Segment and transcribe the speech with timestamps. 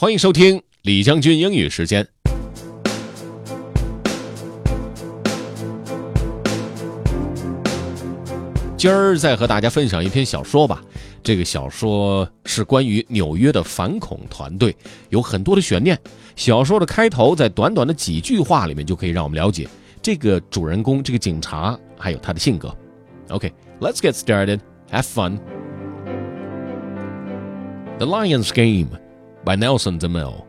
[0.00, 2.08] 欢迎收听李将军英语时间。
[8.78, 10.82] 今儿再和大家分享一篇小说吧。
[11.22, 14.74] 这个小说是关于纽约的反恐团队，
[15.10, 15.98] 有很多的悬念。
[16.34, 19.68] 小说的开头在短短的几句话里面就可以让我们了解
[20.00, 22.74] 这个主人公这个警察还有他的性格。
[23.28, 24.60] OK，let's get started.
[24.90, 25.38] Have fun.
[27.98, 28.98] The Lion's Game
[29.44, 30.46] by Nelson DeMille.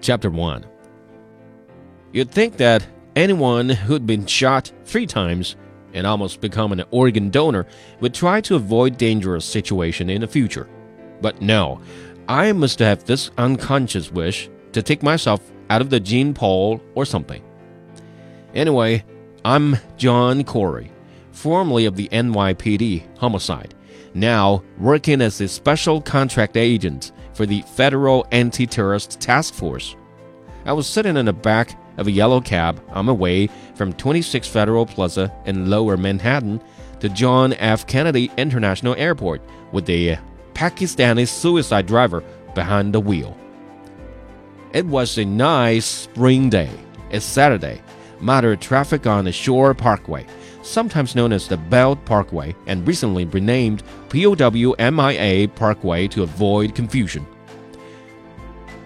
[0.00, 0.66] Chapter 1.
[2.12, 5.56] You'd think that anyone who'd been shot three times
[5.94, 7.66] and almost become an organ donor
[8.00, 10.68] would try to avoid dangerous situation in the future.
[11.20, 11.80] But no,
[12.28, 17.04] I must have this unconscious wish to take myself out of the gene pool or
[17.04, 17.42] something.
[18.54, 19.04] Anyway,
[19.44, 20.90] I'm John Corey,
[21.30, 23.74] formerly of the NYPD homicide,
[24.14, 29.96] now working as a special contract agent for the Federal Anti Terrorist Task Force.
[30.64, 34.46] I was sitting in the back of a yellow cab on my way from 26
[34.46, 36.62] Federal Plaza in lower Manhattan
[37.00, 37.84] to John F.
[37.88, 40.20] Kennedy International Airport with a
[40.54, 42.22] Pakistani suicide driver
[42.54, 43.36] behind the wheel.
[44.72, 46.70] It was a nice spring day.
[47.10, 47.82] It's Saturday.
[48.20, 50.28] Moderate traffic on the Shore Parkway,
[50.62, 57.26] sometimes known as the Belt Parkway, and recently renamed POW MIA Parkway to avoid confusion.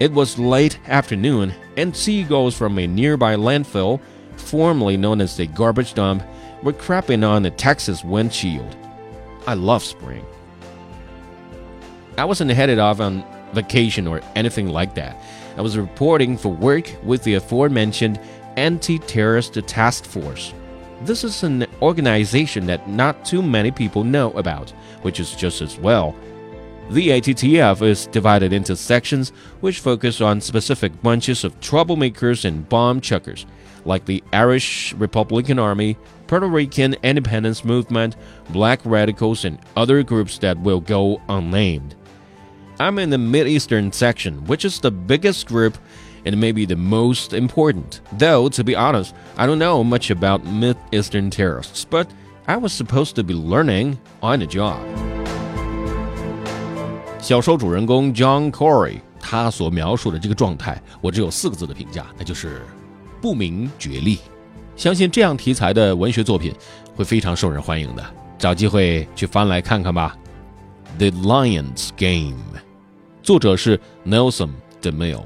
[0.00, 4.00] It was late afternoon, and seagulls from a nearby landfill,
[4.36, 6.22] formerly known as the garbage dump,
[6.62, 8.76] were crapping on the Texas windshield.
[9.46, 10.24] I love spring.
[12.18, 15.22] I wasn't headed off on vacation or anything like that.
[15.56, 18.20] I was reporting for work with the aforementioned
[18.56, 20.52] Anti Terrorist Task Force.
[21.02, 24.70] This is an organization that not too many people know about,
[25.02, 26.14] which is just as well.
[26.90, 29.30] The ATTF is divided into sections
[29.60, 33.44] which focus on specific bunches of troublemakers and bomb chuckers,
[33.84, 38.16] like the Irish Republican Army, Puerto Rican Independence Movement,
[38.50, 41.94] Black Radicals, and other groups that will go unnamed.
[42.78, 45.78] I'm in the Mid-Eastern section, which is the biggest group
[46.25, 48.01] and maybe the most important.
[48.17, 52.07] Though, to be honest, I don't know much about Mid-Eastern terrorists, but
[52.45, 54.77] I was supposed to be learning on the job.
[57.19, 62.63] 小说主人公 John Corey 他所描述的这个状态，我只有四个字的评价，那就是
[63.21, 64.19] 不明觉厉。
[64.75, 66.51] 相信这样题材的文学作品
[66.95, 68.03] 会非常受人欢迎的，
[68.39, 70.17] 找机会去翻来看看吧。
[70.97, 72.39] The Lion's Game，
[73.21, 74.49] 作者是 Nelson
[74.81, 75.25] DeMille。